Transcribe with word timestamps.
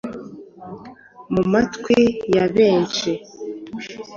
Mu 1.33 1.41
matwi 1.51 1.99
ya 2.35 2.45
benshi, 2.55 3.11